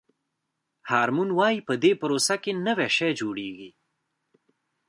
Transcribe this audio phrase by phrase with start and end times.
[0.89, 3.69] هارمون وایي په دې پروسه کې نوی شی جوړیږي.